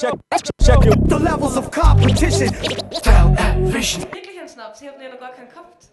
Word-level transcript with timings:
Check, 0.00 0.14
check 0.62 0.84
your 0.84 0.94
the 1.08 1.18
levels 1.18 1.56
of 1.56 1.72
competition. 1.72 2.50
Wirklich 2.50 4.40
ein 4.40 4.48
Schnaps, 4.48 4.80
ihr 4.80 4.90
habt 4.90 5.02
ja 5.02 5.08
noch 5.08 5.18
gar 5.18 5.32
keinen 5.32 5.48
gehabt. 5.48 5.86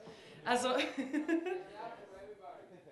Also. 0.45 0.69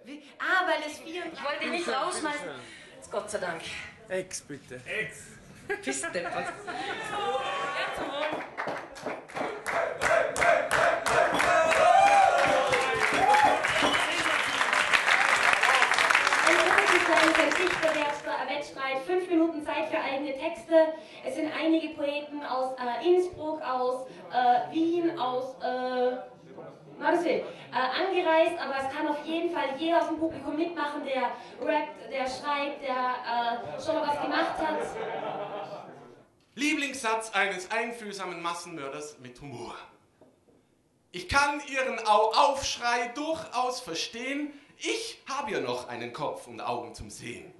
Wie? 0.06 0.24
Ah, 0.40 0.68
weil 0.68 0.80
es 0.88 0.98
vier. 0.98 1.22
Ich 1.32 1.44
wollte 1.44 1.66
ihn 1.66 1.72
nicht 1.72 1.88
rausschmeißen. 1.88 2.48
Jetzt 2.96 3.12
Gott 3.12 3.30
sei 3.30 3.38
Dank. 3.38 3.62
Ex, 4.10 4.42
bitte. 4.42 4.82
Ex. 4.88 5.28
Bist 5.86 6.04
Texte. 20.74 20.94
Es 21.26 21.36
sind 21.36 21.52
einige 21.54 21.90
Poeten 21.90 22.44
aus 22.44 22.76
äh, 22.78 23.08
Innsbruck, 23.08 23.62
aus 23.62 24.08
äh, 24.32 24.74
Wien, 24.74 25.18
aus 25.20 25.56
äh, 25.62 26.18
will, 27.00 27.32
äh, 27.32 27.44
angereist, 27.72 28.60
aber 28.60 28.76
es 28.78 28.96
kann 28.96 29.08
auf 29.08 29.26
jeden 29.26 29.54
Fall 29.54 29.76
jeder 29.78 30.02
aus 30.02 30.08
dem 30.08 30.20
Publikum 30.20 30.56
mitmachen, 30.56 31.04
der 31.06 31.32
rappt, 31.66 32.12
der 32.12 32.26
schreibt, 32.26 32.82
der 32.82 33.76
äh, 33.78 33.82
schon 33.82 33.96
mal 33.96 34.08
was 34.08 34.22
gemacht 34.22 34.58
hat. 34.58 34.80
Lieblingssatz 36.56 37.32
eines 37.34 37.70
einfühlsamen 37.72 38.42
Massenmörders 38.42 39.18
mit 39.20 39.40
Humor. 39.42 39.76
Ich 41.12 41.28
kann 41.28 41.62
Ihren 41.68 42.00
Au-Aufschrei 42.08 43.12
durchaus 43.16 43.82
verstehen. 43.82 44.54
Ich 44.78 45.20
habe 45.28 45.52
ja 45.52 45.60
noch 45.60 45.88
einen 45.88 46.14
Kopf 46.14 46.48
und 46.48 46.62
Augen 46.62 46.94
zum 46.94 47.10
Sehen. 47.10 47.54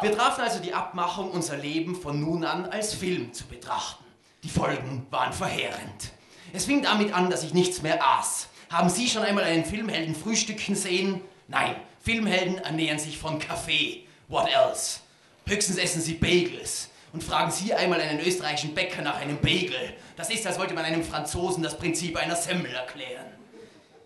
Wir 0.00 0.16
trafen 0.16 0.42
also 0.42 0.60
die 0.60 0.74
Abmachung, 0.74 1.32
unser 1.32 1.56
Leben 1.56 1.96
von 1.96 2.20
nun 2.20 2.44
an 2.44 2.66
als 2.66 2.94
Film 2.94 3.32
zu 3.32 3.46
betrachten. 3.46 4.04
Die 4.44 4.48
Folgen 4.48 5.06
waren 5.10 5.32
verheerend. 5.32 6.12
Es 6.52 6.66
fing 6.66 6.82
damit 6.82 7.12
an, 7.12 7.30
dass 7.30 7.42
ich 7.42 7.52
nichts 7.52 7.82
mehr 7.82 8.00
aß. 8.00 8.48
Haben 8.70 8.90
Sie 8.90 9.08
schon 9.08 9.22
einmal 9.22 9.42
einen 9.42 9.64
Filmhelden 9.64 10.14
frühstücken 10.14 10.76
sehen? 10.76 11.20
Nein, 11.48 11.74
Filmhelden 12.00 12.58
ernähren 12.58 13.00
sich 13.00 13.18
von 13.18 13.40
Kaffee. 13.40 14.06
What 14.28 14.48
else? 14.48 15.00
Höchstens 15.46 15.78
essen 15.78 16.00
sie 16.00 16.14
Bagels. 16.14 16.90
Und 17.12 17.24
fragen 17.24 17.50
Sie 17.50 17.74
einmal 17.74 18.00
einen 18.00 18.20
österreichischen 18.20 18.74
Bäcker 18.74 19.02
nach 19.02 19.16
einem 19.16 19.40
Bagel. 19.40 19.94
Das 20.14 20.30
ist, 20.30 20.46
als 20.46 20.58
wollte 20.58 20.74
man 20.74 20.84
einem 20.84 21.02
Franzosen 21.02 21.62
das 21.62 21.76
Prinzip 21.76 22.16
einer 22.16 22.36
Semmel 22.36 22.72
erklären. 22.72 23.26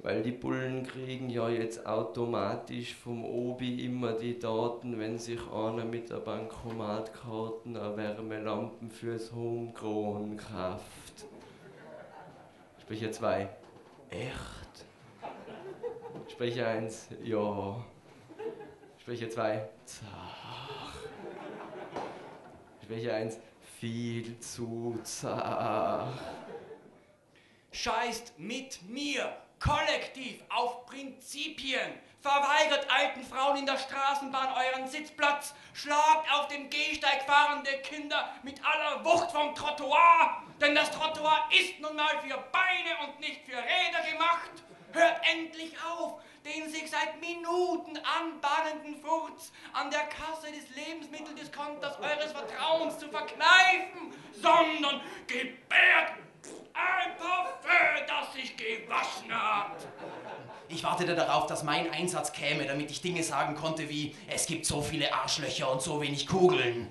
Weil 0.02 0.22
die 0.22 0.32
Bullen 0.32 0.84
kriegen 0.84 1.30
ja 1.30 1.48
jetzt 1.48 1.86
automatisch 1.86 2.92
vom 2.92 3.24
Obi 3.24 3.84
immer 3.84 4.14
die 4.14 4.36
Daten, 4.36 4.98
wenn 4.98 5.16
sich 5.16 5.40
einer 5.52 5.84
mit 5.84 6.10
der 6.10 6.16
Bankomatkarte 6.16 7.68
eine 7.68 7.96
Wärmelampen 7.96 8.90
fürs 8.90 9.32
Homegrown 9.32 10.36
kauft. 10.36 11.26
Sprecher 12.80 13.12
2. 13.12 13.48
Echt? 14.10 14.84
Sprecher 16.32 16.66
1. 16.66 17.08
Ja. 17.22 17.84
Sprecher 18.98 19.30
2. 19.30 19.68
Zach. 19.84 20.96
Sprecher 22.82 23.14
1. 23.14 23.38
Viel 23.78 24.36
zu 24.40 24.98
zart. 25.04 26.18
Scheißt 27.70 28.38
mit 28.38 28.80
mir 28.88 29.32
kollektiv 29.62 30.40
auf 30.48 30.86
Prinzipien. 30.86 31.98
Verweigert 32.20 32.86
alten 32.90 33.24
Frauen 33.24 33.58
in 33.58 33.66
der 33.66 33.78
Straßenbahn 33.78 34.48
euren 34.54 34.88
Sitzplatz. 34.88 35.54
Schlagt 35.74 36.32
auf 36.32 36.48
dem 36.48 36.70
Gehsteig 36.70 37.22
fahrende 37.26 37.70
Kinder 37.82 38.32
mit 38.42 38.60
aller 38.64 39.04
Wucht 39.04 39.32
vom 39.32 39.54
Trottoir. 39.54 40.42
Denn 40.60 40.74
das 40.74 40.90
Trottoir 40.90 41.48
ist 41.50 41.80
nun 41.80 41.96
mal 41.96 42.20
für 42.20 42.38
Beine 42.52 43.06
und 43.06 43.20
nicht 43.20 43.44
für 43.44 43.56
Räder 43.56 44.10
gemacht. 44.10 44.50
Hört 44.92 45.20
endlich 45.32 45.72
auf, 45.82 46.20
den 46.44 46.70
sich 46.70 46.90
seit 46.90 47.20
Minuten 47.20 47.98
anbahnenden 47.98 49.00
Furz 49.02 49.52
an 49.72 49.90
der 49.90 50.06
Kasse 50.06 50.52
des 50.52 50.68
Lebensmitteldiskonters 50.76 51.98
eures 51.98 52.32
Vertrauens 52.32 52.98
zu 52.98 53.08
verkneifen, 53.08 54.12
sondern 54.32 55.00
gebärt 55.26 56.12
ein 56.74 57.16
Parfüm, 57.16 57.91
das 58.42 58.48
sich 58.48 58.56
gewaschen 58.56 59.32
hat. 59.32 59.76
Ich 60.68 60.82
wartete 60.84 61.14
darauf, 61.14 61.46
dass 61.46 61.62
mein 61.62 61.90
Einsatz 61.92 62.32
käme, 62.32 62.64
damit 62.66 62.90
ich 62.90 63.00
Dinge 63.00 63.22
sagen 63.22 63.54
konnte 63.54 63.88
wie, 63.88 64.14
es 64.28 64.46
gibt 64.46 64.64
so 64.64 64.80
viele 64.80 65.12
Arschlöcher 65.12 65.70
und 65.70 65.82
so 65.82 66.00
wenig 66.00 66.26
Kugeln. 66.26 66.88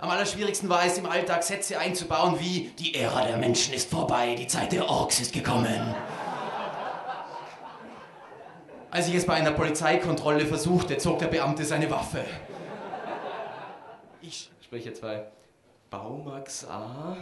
Am 0.00 0.08
allerschwierigsten 0.08 0.68
war 0.68 0.84
es 0.84 0.96
im 0.96 1.06
Alltag 1.06 1.42
Sätze 1.42 1.78
einzubauen 1.78 2.40
wie, 2.40 2.70
die 2.78 2.94
Ära 2.94 3.26
der 3.26 3.36
Menschen 3.36 3.74
ist 3.74 3.90
vorbei, 3.90 4.34
die 4.34 4.46
Zeit 4.46 4.72
der 4.72 4.88
Orks 4.88 5.20
ist 5.20 5.32
gekommen. 5.32 5.94
Als 8.90 9.08
ich 9.08 9.14
es 9.14 9.26
bei 9.26 9.34
einer 9.34 9.52
Polizeikontrolle 9.52 10.46
versuchte, 10.46 10.96
zog 10.98 11.18
der 11.18 11.28
Beamte 11.28 11.64
seine 11.64 11.90
Waffe. 11.90 12.24
Ich. 14.22 14.50
Sprecher 14.62 14.94
2. 14.94 15.26
Baumax 15.90 16.64
A. 16.68 17.16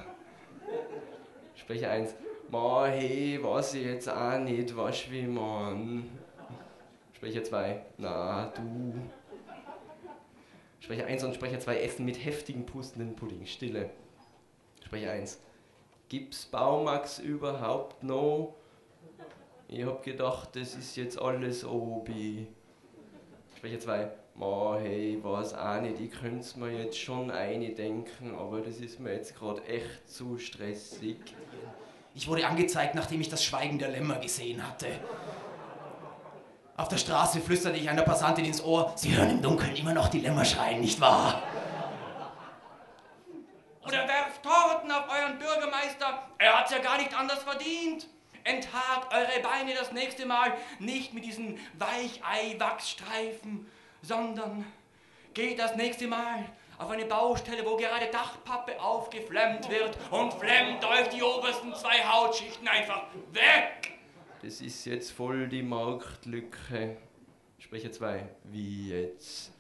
Sprecher 1.57 1.91
1. 1.91 2.15
Ma, 2.51 2.87
hey, 2.87 3.39
weiß 3.43 3.75
ich 3.75 3.85
jetzt 3.85 4.09
auch 4.09 4.39
nicht, 4.39 4.75
was 4.75 5.11
wie 5.11 5.27
man. 5.27 6.09
Sprecher 7.13 7.45
2. 7.45 7.83
Na, 7.99 8.47
du. 8.57 8.95
Sprecher 10.81 11.05
1 11.05 11.25
und 11.25 11.35
Sprecher 11.35 11.61
2 11.61 11.79
essen 11.81 12.07
mit 12.07 12.25
heftigen 12.25 12.65
pustenden 12.65 13.15
Pudding. 13.17 13.45
Stille. 13.45 13.91
Sprecher 14.83 15.11
1. 15.11 15.43
Gibt's 16.09 16.47
Baumax 16.47 17.19
überhaupt 17.19 18.03
noch? 18.03 18.55
Ich 19.69 19.85
hab 19.85 20.03
gedacht, 20.03 20.57
das 20.57 20.75
ist 20.75 20.97
jetzt 20.97 21.21
alles 21.21 21.67
Obi. 21.67 22.47
Sprecher 23.59 23.79
2. 23.79 24.11
Ma, 24.37 24.79
hey, 24.81 25.19
weiß 25.23 25.53
auch 25.53 25.83
nicht, 25.83 26.01
ich 26.01 26.13
könnte 26.13 26.59
mir 26.59 26.85
jetzt 26.85 26.99
schon 26.99 27.31
eine 27.31 27.75
denken, 27.75 28.35
aber 28.35 28.63
das 28.63 28.81
ist 28.81 29.01
mir 29.01 29.13
jetzt 29.13 29.37
gerade 29.37 29.63
echt 29.65 30.09
zu 30.09 30.39
stressig. 30.39 31.19
Ich 32.19 32.27
wurde 32.27 32.45
angezeigt, 32.45 32.97
nachdem 32.97 33.21
ich 33.21 33.29
das 33.29 33.45
Schweigen 33.45 33.79
der 33.79 33.91
Lämmer 33.91 34.17
gesehen 34.17 34.61
hatte. 34.67 34.89
Auf 36.77 36.89
der 36.89 36.97
Straße 36.97 37.41
flüsterte 37.41 37.79
ich 37.79 37.89
einer 37.89 38.03
Passantin 38.03 38.45
ins 38.45 38.61
Ohr, 38.61 38.93
Sie 38.97 39.17
hören 39.17 39.31
im 39.31 39.41
Dunkeln 39.41 39.77
immer 39.77 39.95
noch 39.95 40.09
die 40.09 40.19
Lämmer 40.19 40.45
schreien, 40.45 40.81
nicht 40.81 41.01
wahr? 41.01 41.41
Oder 43.87 44.09
werft 44.09 44.43
Torten 44.43 44.91
auf 44.91 45.05
euren 45.09 45.39
Bürgermeister. 45.39 46.25
Er 46.39 46.59
hat's 46.59 46.73
ja 46.73 46.79
gar 46.79 46.99
nicht 46.99 47.17
anders 47.17 47.45
verdient. 47.45 48.09
Enthaart 48.43 49.15
eure 49.15 49.41
Beine 49.41 49.75
das 49.79 49.93
nächste 49.93 50.27
Mal 50.27 50.53
nicht 50.81 51.15
mit 51.15 51.25
diesen 51.25 51.61
Weichei-Wachsstreifen, 51.79 53.71
sondern 54.03 54.67
geht 55.35 55.61
das 55.61 55.77
nächste 55.77 56.09
Mal 56.09 56.47
auf 56.79 56.91
eine 56.91 57.05
Baustelle, 57.05 57.65
wo 57.65 57.77
gerade 57.77 58.07
Dachpappe 58.11 58.81
aufgeflemmt 58.81 59.69
wird 59.69 59.99
und 60.11 60.33
flemmt 60.35 60.85
euch 60.85 61.09
die 61.09 61.23
obersten 61.23 61.75
zwei 61.75 61.99
Hautschichten 62.05 62.69
einfach 62.69 63.07
weg. 63.33 63.99
Das 64.43 64.61
ist 64.61 64.85
jetzt 64.85 65.11
voll 65.11 65.49
die 65.49 65.63
Marktlücke. 65.63 66.97
Sprecher 67.59 67.91
2. 67.91 68.29
Wie 68.45 68.91
jetzt? 68.91 69.51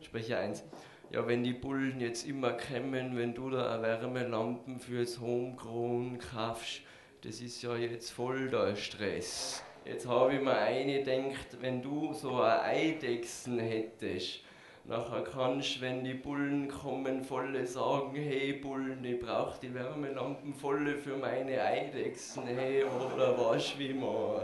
Sprecher 0.00 0.38
1. 0.38 0.62
Ja, 1.10 1.26
wenn 1.26 1.42
die 1.42 1.52
Bullen 1.52 2.00
jetzt 2.00 2.24
immer 2.24 2.52
kommen, 2.52 3.18
wenn 3.18 3.34
du 3.34 3.50
da 3.50 3.82
Wärmelampen 3.82 4.78
fürs 4.78 5.18
Homegrown 5.18 6.20
kaufst, 6.20 6.82
das 7.22 7.40
ist 7.40 7.60
ja 7.62 7.74
jetzt 7.74 8.10
voll 8.10 8.48
der 8.48 8.76
Stress. 8.76 9.64
Jetzt 9.84 10.06
habe 10.06 10.34
ich 10.34 10.40
mir 10.40 10.56
eine 10.56 11.02
gedacht, 11.02 11.60
wenn 11.60 11.82
du 11.82 12.14
so 12.14 12.40
eine 12.40 12.62
Eidechsen 12.62 13.58
hättest, 13.58 14.44
nachher 14.90 15.22
kannst 15.22 15.80
wenn 15.80 16.02
die 16.02 16.14
Bullen 16.14 16.68
kommen, 16.68 17.24
volle 17.24 17.64
sagen, 17.64 18.16
hey 18.16 18.54
Bullen, 18.54 19.04
ich 19.04 19.20
brauche 19.20 19.58
die 19.60 19.72
Wärmelampen 19.72 20.52
volle 20.52 20.98
für 20.98 21.16
meine 21.16 21.62
Eidechsen, 21.62 22.44
hey, 22.44 22.84
oder 22.84 23.38
was 23.38 23.78
wie 23.78 23.94
man. 23.94 24.42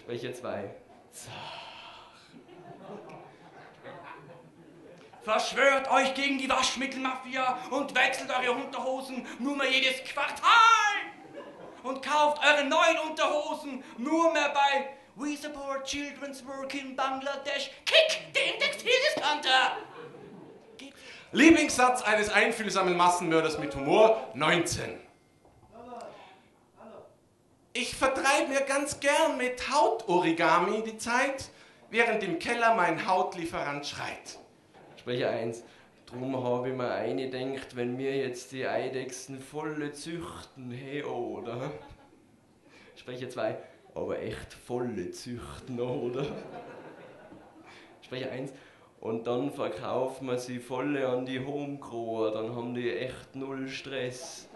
Sprecher 0.00 0.32
2. 0.32 0.74
Verschwört 5.20 5.90
euch 5.92 6.14
gegen 6.14 6.38
die 6.38 6.48
Waschmittelmafia 6.48 7.58
und 7.70 7.94
wechselt 7.94 8.30
eure 8.30 8.52
Unterhosen 8.52 9.26
nur 9.38 9.56
mehr 9.56 9.70
jedes 9.70 10.02
Quartal. 10.04 10.48
Und 11.82 12.02
kauft 12.02 12.40
eure 12.42 12.64
neuen 12.64 13.10
Unterhosen 13.10 13.84
nur 13.98 14.32
mehr 14.32 14.52
bei 14.54 15.01
We 15.14 15.36
Support 15.36 15.84
Children's 15.84 16.42
Work 16.46 16.74
in 16.74 16.96
Bangladesh. 16.96 17.70
Kick 17.84 18.32
den 18.32 18.58
Textildiscounter. 18.58 19.76
Lieblingssatz 21.32 22.02
eines 22.02 22.30
einfühlsamen 22.30 22.96
Massenmörders 22.96 23.58
mit 23.58 23.74
Humor 23.74 24.28
19. 24.34 24.98
Ich 27.74 27.94
vertreibe 27.94 28.48
mir 28.48 28.62
ganz 28.62 29.00
gern 29.00 29.36
mit 29.36 29.70
Hautorigami 29.70 30.82
die 30.82 30.96
Zeit, 30.96 31.50
während 31.90 32.22
im 32.22 32.38
Keller 32.38 32.74
mein 32.74 33.06
Hautlieferant 33.06 33.86
schreit. 33.86 34.38
Sprecher 34.98 35.30
1. 35.30 35.62
Drum 36.06 36.42
habe 36.42 36.70
ich 36.70 36.74
mir 36.74 36.90
eingedenkt, 36.90 37.76
wenn 37.76 37.98
wir 37.98 38.16
jetzt 38.16 38.52
die 38.52 38.66
Eidechsen 38.66 39.40
volle 39.40 39.92
züchten, 39.92 40.70
hey 40.70 41.02
oder? 41.02 41.70
Sprecher 42.96 43.28
2. 43.28 43.56
Aber 43.94 44.18
echt 44.20 44.54
volle 44.54 45.10
züchten, 45.10 45.78
oder? 45.80 46.26
Sprecher 48.00 48.30
1. 48.30 48.52
Und 49.00 49.26
dann 49.26 49.50
verkaufen 49.50 50.28
wir 50.28 50.38
sie 50.38 50.58
volle 50.58 51.08
an 51.08 51.26
die 51.26 51.44
Homegrower, 51.44 52.30
dann 52.30 52.54
haben 52.54 52.74
die 52.74 52.90
echt 52.90 53.34
null 53.34 53.68
Stress. 53.68 54.48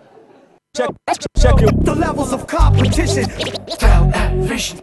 Check, 0.76 0.90
check 1.36 1.58
the 1.84 1.92
levels 1.92 2.32
of 2.32 2.46
competition. 2.46 3.26
Television. 3.78 4.80